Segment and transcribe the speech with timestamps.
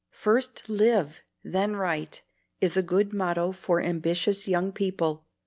[0.09, 2.23] 'First live, then write,'
[2.59, 5.27] is a good motto for ambitious young people.